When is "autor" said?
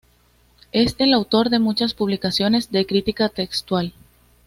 1.13-1.51